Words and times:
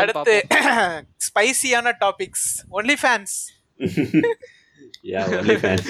அடுத்து 0.00 0.34
ஸ்பைசியான 1.28 1.92
topics 2.04 2.48
only 2.78 2.96
fans 3.02 3.36
யா 5.12 5.22
only 5.40 5.56
fans 5.62 5.88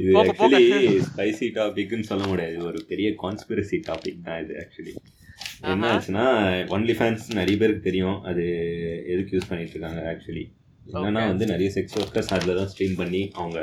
இது. 0.00 0.10
ஆக்சுவலி 0.20 0.64
ஸ்பைசி 1.08 1.46
டாபிக்னு 1.56 2.08
சொல்ல 2.10 2.24
முடியாது. 2.32 2.56
ஒரு 2.68 2.78
பெரிய 2.90 3.08
கான்ஸ்பிரசி 3.22 3.78
டாபிக் 3.88 4.20
தான் 4.28 4.40
இது 4.44 4.54
ஆக்சுவலி 4.62 4.94
என்ன. 5.72 5.88
ஆச்சுன்னா 5.94 6.26
ஒன்லி 6.74 6.94
ஃபேன்ஸ் 6.98 7.24
நிறைய 7.38 7.56
பேருக்கு 7.62 7.88
தெரியும். 7.88 8.18
அது 8.30 8.44
எதுக்கு 9.12 9.34
யூஸ் 9.36 9.50
பண்ணிட்டு 9.50 9.76
இருக்காங்க 9.76 10.02
ஆக்சுவலி 10.14 10.44
என்னன்னா 10.92 11.20
Okay. 11.22 11.30
வந்து 11.32 11.44
நிறைய 11.52 11.68
செக்ஸ் 11.74 11.96
ஒர்க்கர்ஸ் 12.00 12.30
அதில் 12.34 12.58
தான் 12.58 12.70
ஸ்ட்ரீம் 12.70 12.94
பண்ணி 13.00 13.20
அவங்க 13.40 13.58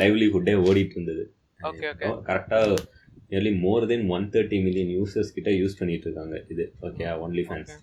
லைவ்லிஹுட்டே 0.00 0.54
ஓடிட்டு 0.66 0.94
இருந்தது. 0.96 1.24
கரெக்டாக 2.28 2.66
nearly 3.30 3.52
more 3.64 3.86
than 3.92 4.04
one 4.16 4.26
thirty 4.34 4.58
million 4.66 4.92
users 4.96 5.32
கிட்ட 5.36 5.50
யூஸ் 5.60 5.78
பண்ணிட்டு 5.80 6.06
இருக்காங்க 6.08 6.36
இது. 6.54 6.66
Okay 6.88 7.06
OnlyFans 7.48 7.72
Okay. 7.74 7.80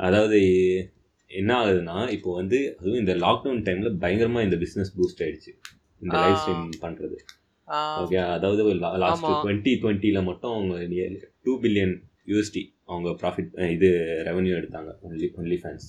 அதாவது 0.00 0.38
என்ன 1.30 1.50
ஆகுதுன்னா 1.60 1.96
இப்போ 2.16 2.30
வந்து 2.38 2.58
அதுவும் 2.78 3.00
இந்த 3.02 3.14
லாக்டவுன் 3.24 3.64
டைம்ல 3.66 3.90
பயங்கரமா 4.02 4.40
இந்த 4.46 4.56
பிசினஸ் 4.62 4.92
பூஸ்ட் 4.96 5.22
ஆயிடுச்சு. 5.24 5.52
இந்த. 6.02 6.14
லைவ் 6.22 6.38
ஸ்ட்ரீம் 6.42 6.82
பண்றது. 6.84 7.16
ஓகே 8.02 8.18
அதாவது 8.36 8.62
லாஸ்ட். 9.04 9.26
டுவெண்ட்டி 9.42 9.72
டுவெண்ட்டில 9.82 10.20
மட்டும் 10.28 10.54
அவங்க 10.56 11.08
டூ 11.46 11.52
பில்லியன் 11.64 11.94
யூஎஸ்டி 12.30 12.62
அவங்க 12.90 13.10
ப்ராஃபிட் 13.20 13.50
இது 13.76 13.88
ரெவன்யூ 14.28 14.54
எடுத்தாங்க. 14.60 14.90
ஒன்லி 15.06 15.28
ஒன்லி 15.40 15.58
ஃபேன்ஸ் 15.62 15.88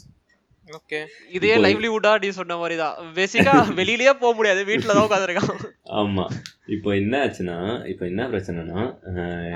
ஓகே 0.70 1.00
இதே 1.38 1.54
லைவ்லிவுட்டா 1.64 2.12
நீ 2.24 2.28
சொன்ன 2.38 2.58
மாதிரி 2.60 2.76
தான் 2.84 2.98
பேசிக்கா 3.16 3.54
வெளியிலயே 3.80 4.14
போக 4.22 4.32
முடியாது. 4.38 4.62
வீட்டுல 4.70 4.96
தான் 4.96 5.08
உட்காந்துருக்கான் 5.08 5.64
ஆமா. 6.02 6.26
இப்போ 6.76 6.90
என்ன 7.02 7.14
ஆச்சுன்னா 7.26 7.58
இப்போ 7.92 8.04
என்ன 8.12 8.28
பிரச்சனைனா 8.34 8.82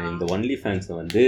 இந்த 0.09 0.25
ஒன்லி 0.35 0.57
ஃபேன்ஸை 0.61 0.93
வந்து 1.01 1.23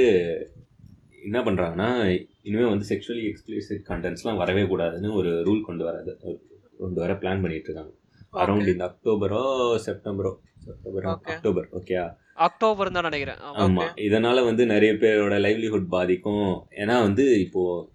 என்ன 1.18 1.40
பண்றாங்கன்னா 1.40 2.20
இனிமே 2.44 2.66
வந்து 2.70 2.86
செக்ஷுவலி 2.90 3.34
எக்ஸ்பிளிசிட் 3.34 3.88
கண்டென்ட்ஸ்லாம் 3.90 4.38
வரவே 4.38 4.62
கூடாதுன்னு 4.62 5.14
ஒரு 5.14 5.30
ரூல் 5.30 5.62
கொண்டு 5.62 5.90
வரது. 5.90 6.38
கொண்டு 6.78 7.02
வர 7.02 7.14
பிளான் 7.14 7.42
பண்ணிட்டு 7.42 7.74
இருக்காங்க. 7.74 7.94
அரௌண்ட் 8.34 8.68
இந்த 8.68 8.86
அக்டோபரோ 8.86 9.76
செப்டம்பரோ 9.86 10.38
செப்டம்பரோ. 10.68 11.20
அக்டோபர் 11.24 11.68
ஓகே 11.72 12.10
அக்டோபர் 12.36 12.92
தான் 12.92 13.04
நினைக்கிறேன். 13.04 13.38
ஆமா. 13.38 13.58
ஆமா. 13.58 13.84
இதனால 13.96 14.44
வந்து 14.44 14.66
நிறைய 14.66 14.94
பேரோட 14.94 15.36
லைவ்லிஹுட் 15.40 15.88
பாதிக்கும். 15.88 16.68
ஏன்னா 16.72 17.02
வந்து 17.02 17.40
இப்போ 17.40 17.90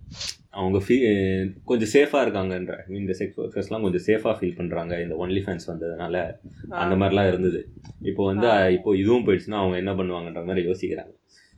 அவங்க 0.50 0.78
ஃபீ 0.78 0.96
கொஞ்சம் 1.64 1.88
சேஃபா 1.92 2.18
இருக்காங்கன்ற 2.26 2.74
mean, 2.88 2.96
இந்த 2.96 3.14
செக்ஸ் 3.18 3.38
ஒர்க்கர்ஸ்லாம் 3.38 3.82
கொஞ்சம் 3.82 4.04
சேஃபா 4.06 4.36
ஃபீல் 4.38 4.56
பண்றாங்க. 4.56 5.00
இந்த 5.00 5.14
ஒன்லி 5.14 5.42
ஃபேன்ஸ் 5.44 5.66
வந்ததுனால 5.66 6.34
அந்த 6.68 6.94
மாதிரிலாம் 6.94 7.26
இருந்தது. 7.26 7.68
இப்போ 8.02 8.24
வந்து. 8.24 8.72
இப்போ 8.72 8.96
இதுவும் 8.96 9.26
போயிடுச்சுன்னா 9.26 9.60
அவங்க 9.62 9.76
என்ன 9.76 9.92
பண்ணுவாங்கன்ற 9.92 10.44
மாதிரி 10.44 10.68
யோசிக்கிறாங்க. 10.68 11.12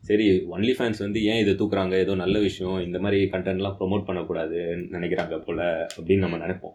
சரி 0.08 0.24
ஒன்லி 0.54 0.72
ஃபேன்ஸ் 0.76 1.00
வந்து 1.04 1.18
ஏன் 1.30 1.40
இதை 1.42 1.52
தூக்குறாங்க? 1.60 1.94
ஏதோ 2.04 2.14
நல்ல 2.22 2.36
விஷயம். 2.46 2.78
இந்த 2.86 2.98
மாதிரி 3.04 3.18
கண்டென்ட்லாம் 3.34 3.76
ப்ரோமோட் 3.78 4.06
பண்ணக்கூடாதுன்னு 4.08 4.84
நினைக்கிறாங்க 4.96 5.36
போல 5.46 5.60
அப்படின்னு 5.96 6.24
நம்ம 6.26 6.38
நினைப்போம். 6.44 6.74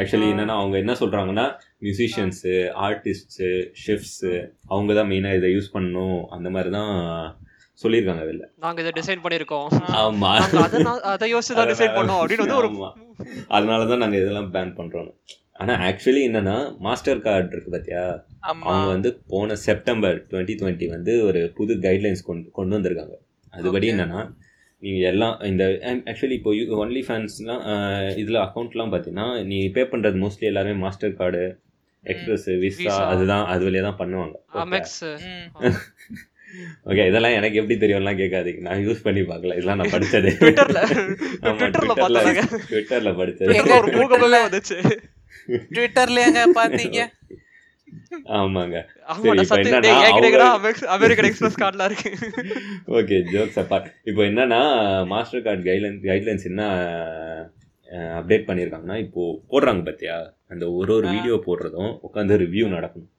ஆக்சுவலி. 0.00 0.28
என்னன்னா 0.34 0.56
அவங்க 0.60 0.76
என்ன 0.82 0.94
சொல்றாங்கன்னா 1.02 1.46
மியூசிஷியன்ஸு 1.84 2.54
ஆர்டிஸ்ட்ஸு 2.86 3.50
ஷெஃப்ஸு 3.84 4.32
அவங்க 4.72 4.94
தான் 5.00 5.10
மெயினாக 5.12 5.40
இதை 5.40 5.50
யூஸ் 5.56 5.72
பண்ணணும். 5.76 6.20
அந்த 6.36 6.50
மாதிரி 6.56 6.72
தான் 6.78 6.92
சொல்லியிருக்காங்க 7.78 8.24
வெளில 8.30 8.46
நாங்க 8.64 8.80
இதை 8.82 8.90
டிசைன் 9.00 9.22
பண்ணிருக்கோம் 9.26 9.68
ஆமா. 10.00 10.32
நாங்க 10.86 11.12
அதை 11.12 11.28
யோசிச்சு 11.34 11.58
தான் 11.60 11.70
டிசைட் 11.72 11.96
பண்ணோம் 11.98 12.20
அப்படின்னு 12.22 12.44
வந்து 12.46 12.60
ஒரு. 12.62 12.70
அதனால 13.56 13.80
தான் 13.92 14.02
நாங்கள் 14.04 14.22
இதெல்லாம் 14.22 14.50
பேன் 14.56 14.76
பண்றோம். 14.80 15.12
ஆனா 15.60 15.72
ஆக்சுவலி 15.88 16.22
என்னன்னா 16.28 16.54
மாஸ்டர் 16.86 17.24
கார்டு 17.24 17.52
இருக்கு 17.54 17.72
பாத்தியா? 17.74 18.04
ஆமா. 18.50 18.64
அவங்க 18.68 18.88
வந்து 18.94 19.10
போன 19.32 19.56
செப்டம்பர் 19.66 20.16
டுவெண்ட்டி 20.30 20.54
டுவெண்ட்டி 20.60 20.86
வந்து 20.94 21.12
ஒரு 21.28 21.40
புது 21.58 21.74
கைட்லைன்ஸ் 21.84 22.22
கொண்டு 22.28 22.46
கொண்டு 22.58 22.76
வந்திருக்காங்க. 22.76 23.16
அதுபடி. 23.52 23.88
என்னன்னா 23.94 24.22
நீங்கள் 24.82 25.08
எல்லாம் 25.12 25.34
இந்த 25.50 25.64
ஆக்சுவலி 26.10 26.36
இப்போ 26.38 26.52
ஒன்லி 26.84 27.02
ஃபேன்ஸ்லாம் 27.08 27.62
இதில் 28.22 28.44
அக்கௌண்ட்லாம் 28.46 28.92
பார்த்தீங்கன்னா 28.94 29.28
நீ 29.50 29.58
பே 29.76 29.84
பண்ணுறது 29.92 30.18
மோஸ்ட்லி 30.24 30.48
எல்லாருமே 30.50 30.76
மாஸ்டர் 30.84 31.18
கார்டு 31.20 31.42
எக்ஸ்பிரஸ் 32.04 32.48
விசா. 32.64 32.94
அதுதான் 33.12 33.44
அது 33.52 33.62
வழியாக 33.66 33.86
தான் 33.88 34.00
பண்ணுவாங்க. 34.02 34.34
ஓகே 36.90 37.02
இதெல்லாம் 37.10 37.36
எனக்கு 37.36 37.58
எப்படி 37.60 37.76
தெரியும்லாம் 37.82 38.18
கேட்காதீங்க. 38.20 38.62
நான் 38.66 38.82
யூஸ் 38.86 39.04
பண்ணி 39.04 39.22
பார்க்கல. 39.28 39.54
இதெல்லாம் 39.58 39.80
நான் 39.80 39.94
படிச்சது. 39.94 40.30
ட்விட்டர்ல 40.40 40.80
ட்விட்டர்ல 42.70 43.12
பார்த்தாங்க 43.20 43.58
ட்விட்டர்ல 45.48 45.68
ட்விட்டர்லயாங்க 45.74 46.42
பாத்தீங்க? 46.60 47.00
ஆமாங்க. 48.38 48.76
ஓகே 52.98 53.16
ஜோக்ஸ் 53.32 53.58
அப்பார்ட் 53.62 53.88
இப்போ 54.10 54.22
என்னன்னா 54.22 54.60
மாஸ்டர் 55.12 55.44
கார்டு 55.46 55.66
கைட்லைன் 55.68 55.98
கைட்லைன்ஸ் 56.10 56.48
என்ன 56.50 56.62
அப்டேட் 58.18 58.46
பண்ணியிருக்காங்கன்னா 58.48 58.98
இப்போ 59.06 59.22
போடுறாங்க 59.52 59.82
பார்த்தியா 59.88 60.16
அந்த 60.52 60.64
ஒரு 60.78 60.92
ஒரு. 60.96 61.06
வீடியோ 61.14 61.36
போடுறதும் 61.46 61.92
உட்காந்து 62.08 62.40
ரிவ்யூ 62.44 62.66
நடக்கணும். 62.76 63.10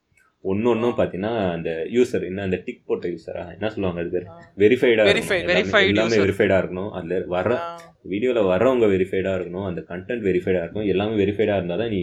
ஒன்று 0.52 0.68
ஒன்றும் 0.72 0.96
பார்த்தீங்கன்னா 0.98 1.34
அந்த 1.56 1.70
யூசர் 1.96 2.24
என்ன 2.30 2.44
அந்த 2.48 2.58
டிக் 2.66 2.88
போட்ட 2.90 3.06
யூசரா 3.14 3.44
என்ன 3.56 3.70
சொல்லுவாங்க 3.74 4.02
அது 4.04 4.12
பேர்? 4.16 4.26
வெரிஃபைடாக 4.64 5.12
எல்லாமே. 5.92 6.18
வெரிஃபைடாக 6.24 6.62
இருக்கணும். 6.62 6.92
அதில் 7.00 7.28
வர. 7.36 7.59
வீடியோவில் 8.14 8.50
வர்றவங்க 8.52 8.88
வெரிஃபைடாக 8.96 9.38
இருக்கணும். 9.40 9.68
அந்த 9.70 9.84
கண்டென்ட் 9.92 10.26
வெரிஃபைடாக 10.30 10.64
இருக்கணும். 10.64 10.90
எல்லாமே 10.94 11.16
வெரிஃபைடாக 11.22 11.59
இருந்தால் 11.59 11.84
தான் 11.84 11.94
நீ 11.98 12.02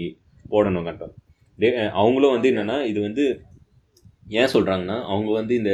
போடணும் 0.55 0.87
கண்டென்ட் 0.89 1.19
அவங்களும் 2.03 2.34
வந்து 2.37 2.51
என்னன்னா 2.53 2.78
இது 2.93 3.01
வந்து 3.09 3.27
ஏன் 4.41 4.53
சொல்கிறாங்கன்னா 4.55 4.99
அவங்க 5.12 5.31
வந்து 5.41 5.55
இந்த 5.61 5.72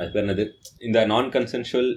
அது 0.00 0.08
பேர் 0.12 0.24
என்னது? 0.24 0.44
இந்த 0.86 0.98
நான் 1.10 1.28
கன்சென்ஷுவல் 1.34 1.90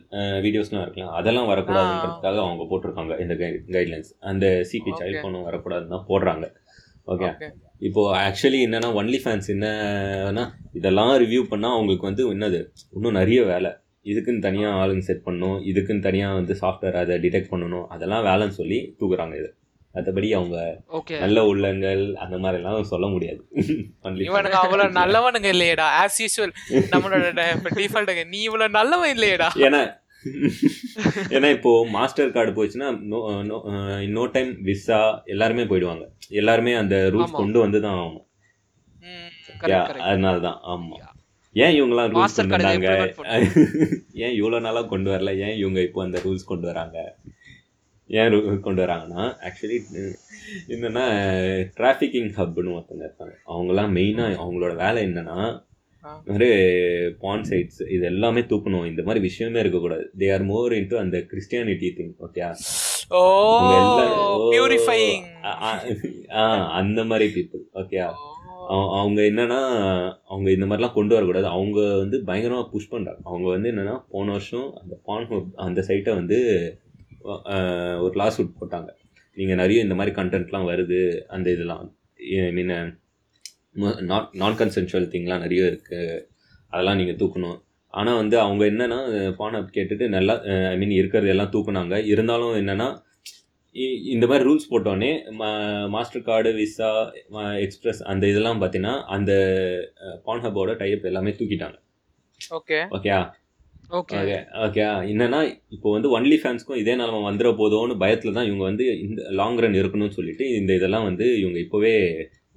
வீடியோஸ்லாம் 0.45 0.83
இருக்கலாம் 0.85 1.13
அதெல்லாம் 1.19 1.50
வரக்கூடாதுன்றதுக்காக 1.51 2.39
அவங்க 2.45 2.63
போட்டிருக்காங்க. 2.72 3.13
இந்த 3.23 3.35
கைட்லைன்ஸ் 3.75 4.12
அந்த 4.31 4.45
சிபி. 4.72 4.91
சைல்ட் 5.00 5.19
ஃபோனும் 5.22 5.47
வரக்கூடாதுன்னு 5.50 5.94
தான் 5.95 6.07
போடுறாங்க. 6.12 6.47
ஓகே. 7.07 7.29
இப்போ 7.81 8.01
ஆக்சுவலி 8.19 8.59
என்னன்னா 8.66 8.89
ஒன்லி 8.95 9.19
ஃபேன்ஸ் 9.23 9.49
என்னன்னா 9.53 10.43
இதெல்லாம் 10.73 11.11
ரிவ்யூ 11.23 11.41
பண்ணால் 11.51 11.75
அவங்களுக்கு 11.75 12.09
வந்து 12.09 12.23
என்னது 12.33 12.59
இன்னும் 12.91 13.11
நிறைய 13.11 13.43
வேலை. 13.45 13.71
இதுக்குன்னு 14.05 14.39
தனியாக 14.39 14.79
ஆளுங்க 14.81 14.99
செட் 14.99 15.25
பண்ணணும் 15.25 15.59
இதுக்குன்னு 15.69 15.99
தனியாக 15.99 16.33
வந்து 16.33 16.53
சாஃப்ட்வேர் 16.53 16.94
அதை 16.94 17.15
டிடெக்ட் 17.17 17.51
பண்ணணும் 17.51 17.85
அதெல்லாம் 17.88 18.25
வேலைன்னு 18.25 18.57
சொல்லி 18.61 18.79
தூக்குறாங்க 18.99 19.35
இது. 19.35 19.49
மற்றபடி 19.95 20.29
அவங்க 20.33 20.57
நல்ல 21.19 21.39
உள்ளங்கள் 21.45 22.01
அந்த 22.15 22.38
மாதிரி 22.38 22.57
எல்லாம் 22.61 22.89
சொல்ல 22.89 23.07
முடியாது. 23.07 23.41
இவனுங்க 24.27 24.57
அவ்வளவு 24.63 24.95
நல்லவனுங்க 25.01 25.49
இல்லையேடா 25.55 25.85
ஆஸ் 26.01 26.17
யூஸ்வல் 26.23 26.53
நம்மளோட 26.94 28.25
நீ 28.33 28.41
இவ்வளவு 28.41 28.75
நல்லவன் 28.79 29.13
இல்லையேடா. 29.15 29.49
ஏன்னா 29.67 29.81
ஏன்னா 31.36 31.50
இப்போ 31.56 31.72
மாஸ்டர் 31.96 32.34
கார்டு 32.36 32.52
போச்சுன்னா 32.58 32.88
நோ 34.16 34.24
டைம் 34.36 34.52
விசா 34.68 35.00
எல்லாருமே 35.34 35.63
போயிடுவாங்க. 35.72 36.06
எல்லாருமே 36.41 36.72
அந்த 36.81 36.96
ரூல்ஸ். 37.16 37.36
கொண்டு 37.41 37.58
வந்து 37.63 37.80
தான் 37.86 37.97
ஆகணும் 38.00 38.24
அதனால 40.09 40.36
தான் 40.47 40.58
ஆமா. 40.74 40.97
ஏன் 41.56 41.75
இவங்கலாம் 41.78 42.09
ரூல்ஸ் 42.13 42.38
கொண்டு 42.40 42.56
வந்தாங்க? 42.56 42.90
ஏன் 44.24 44.36
இவ்வளோ 44.40 44.59
நாளாக 44.66 44.90
கொண்டு 44.94 45.09
வரல? 45.13 45.34
ஏன் 45.46 45.56
இவங்க 45.62 45.80
இப்போ 45.88 46.02
அந்த 46.06 46.18
ரூல்ஸ் 46.25 46.50
கொண்டு 46.52 46.68
வராங்க? 46.72 46.97
ஏன் 48.09 48.34
கொண்டு 48.66 48.81
வராங்கன்னா 48.84 49.24
ஆக்சுவலி 49.47 49.78
என்னன்னா 50.74 51.06
டிராஃபிக்கிங் 51.78 52.31
ஹப்னு 52.40 52.75
ஒருத்தங்க 52.75 53.06
இருக்காங்க. 53.07 53.36
அவங்கலாம் 53.53 53.94
மெயினாக 53.97 54.42
அவங்களோட 54.44 54.74
வேலை 54.84 55.00
என்னன்னா 55.07 55.38
மாதிரி 56.31 56.49
பான் 57.23 57.45
சைட்ஸ் 57.49 57.81
இது 57.95 58.03
எல்லாமே 58.11 58.41
தூக்கணும். 58.51 58.85
இந்த 58.91 59.01
மாதிரி 59.07 59.21
விஷயமே 59.27 59.61
இருக்கக்கூடாது. 59.63 60.05
தே 60.21 60.27
ஆர் 60.35 60.45
மோர் 60.51 60.75
இன்ட்டு 60.79 61.01
அந்த 61.03 61.17
Christianity 61.31 61.89
thing 61.97 62.13
okay 62.27 62.41
oh 63.17 63.21
purifying 64.53 65.25
அந்த 66.79 66.99
மாதிரி 67.11 67.27
பீப்புள் 67.35 67.63
ஓகே 67.81 67.99
அவங்க 68.99 69.19
என்னன்னா 69.29 69.59
அவங்க 70.31 70.49
இந்த 70.55 70.65
மாதிரிலாம் 70.65 70.97
கொண்டு 70.97 71.15
வரக்கூடாது. 71.15 71.47
அவங்க 71.55 71.79
வந்து 72.03 72.17
பயங்கரமாக 72.29 72.69
புஷ் 72.71 72.91
பண்ணுறாங்க 72.94 73.21
அவங்க 73.31 73.47
வந்து 73.55 73.71
என்னன்னா 73.73 73.95
போன 74.13 74.31
வருஷம் 74.35 74.69
அந்த 74.81 74.95
பான் 75.07 75.27
அந்த 75.65 75.79
சைட்டை 75.89 76.13
வந்து 76.21 76.38
ஒரு 78.06 78.15
லாஸ் 78.21 78.38
சூட் 78.38 78.57
போட்டாங்க. 78.62 78.89
நீங்கள் 79.38 79.59
நிறைய 79.62 79.85
இந்த 79.85 79.95
மாதிரி 80.00 80.12
கண்டென்ட்லாம் 80.18 80.69
வருது 80.71 81.00
அந்த 81.35 81.47
இதெல்லாம். 81.56 81.85
ஐ 82.47 82.51
மீன் 82.57 82.74
நாட் 84.12 84.30
நான் 84.42 84.57
கன்சென்சுவல் 84.62 85.12
திங்லாம் 85.13 85.44
நிறைய 85.45 85.72
இருக்குது 85.72 86.19
அதெல்லாம் 86.74 87.00
நீங்கள் 87.01 87.19
தூக்கணும். 87.22 87.57
ஆனால் 87.94 88.19
வந்து 88.22 88.36
அவங்க 88.45 88.63
என்னன்னா 88.72 89.00
பான் 89.39 89.57
அப் 89.60 89.75
கேட்டுட்டு 89.77 90.06
நல்லா 90.16 90.33
ஐ 90.72 90.75
மீன் 90.81 90.95
இருக்கிறது 91.01 91.31
எல்லாம் 91.33 91.54
தூக்குனாங்க. 91.56 91.98
இருந்தாலும் 92.13 92.56
என்னன்னா 92.62 92.88
இந்த 94.13 94.25
மாதிரி 94.30 94.45
ரூல்ஸ் 94.48 94.69
போட்டோடனே 94.72 95.10
மாஸ்டர் 95.94 96.25
கார்டு 96.27 96.50
விசா 96.60 96.89
எக்ஸ்பிரஸ் 97.66 98.01
அந்த 98.12 98.24
இதெல்லாம் 98.31 98.60
பார்த்தீங்கன்னா 98.62 98.94
அந்த 99.16 99.31
பான்ஹபோட 100.28 100.74
டைப் 100.81 101.10
எல்லாமே 101.12 101.33
தூக்கிட்டாங்க. 101.39 101.78
ஓகே. 102.60 102.80
ஓகேயா 102.98 103.19
ஓகே. 103.98 104.16
ஓகே 104.21 104.38
ஓகே 104.66 104.83
என்னன்னா 105.12 105.39
இப்போ 105.75 105.89
வந்து 105.95 106.10
ஒன்லி 106.18 106.38
ஃபேன்ஸ்க்கும் 106.44 106.80
இதே 106.83 106.94
நிலமை 107.01 107.19
வந்துட 107.28 107.50
போதோன்னு 107.60 107.95
பயத்தில் 108.04 108.38
தான் 108.38 108.48
இவங்க 108.50 108.63
வந்து 108.69 108.86
இந்த 109.06 109.21
லாங் 109.39 109.60
ரன் 109.63 109.80
இருக்கணும்னு 109.81 110.18
சொல்லிட்டு 110.19 110.45
இந்த 110.60 110.71
இதெல்லாம் 110.80 111.07
வந்து 111.10 111.28
இவங்க 111.42 111.60
இப்போவே 111.66 111.94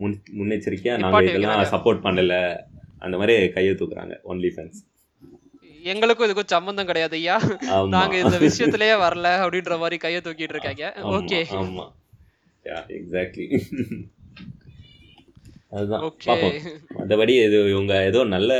முன் 0.01 0.15
முன்னெச்சரிக்கையாக 0.39 1.01
நாங்கள் 1.05 1.29
இதெல்லாம். 1.31 1.65
சப்போர்ட் 1.75 2.05
பண்ணல. 2.07 2.35
அந்த 3.05 3.17
மாதிரி 3.21 3.35
கையை 3.57 3.73
தூக்குறாங்க 3.81 4.15
ஒன்லி 4.31 4.51
ஃபேன்ஸ் 4.55 4.81
எங்களுக்கும் 5.85 6.27
இதுக்கும் 6.27 6.53
சம்பந்தம் 6.55 6.89
கிடையாது 6.91 7.17
ஐயா. 7.21 7.37
நாங்க 7.95 8.15
இந்த 8.25 8.37
விஷயத்திலேயே 8.47 8.95
வரல 9.05 9.29
அப்படின்ற 9.45 9.75
மாதிரி 9.83 9.99
கைய 10.05 10.21
தூக்கிட்டு 10.27 10.57
இருக்காங்க. 10.57 10.87
ஓகே 11.17 11.41
ஆமா. 11.61 11.87
எக்ஸாக்ட்லி 12.99 13.47
அதுதான். 15.77 16.03
பாப்போம் 16.27 16.55
மற்றபடி 16.99 17.33
இது 17.47 17.57
இவங்க 17.71 17.95
ஏதோ 18.11 18.21
நல்ல 18.35 18.53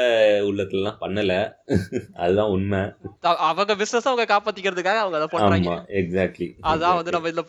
உள்ளத்துலலாம் 0.49 0.99
பண்ணல. 1.03 1.35
அதுதான் 2.23 2.51
உண்மை. 2.57 2.81
அவங்க 3.51 3.77
பிசினஸ் 3.83 4.09
அவங்க 4.11 4.25
காப்பாத்திக்கிறதுக்காக 4.33 5.01
அவங்க 5.05 5.19
அதை 5.21 5.29
பண்றாங்க 5.35 5.75
எக்ஸாக்ட்லி 6.01 6.49
அதான் 6.73 6.99
வந்து 6.99 7.15
நம்ம 7.15 7.31
இதுல 7.33 7.45